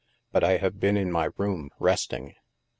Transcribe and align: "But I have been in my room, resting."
"But 0.33 0.43
I 0.43 0.57
have 0.57 0.79
been 0.79 0.97
in 0.97 1.11
my 1.11 1.29
room, 1.37 1.69
resting." 1.77 2.33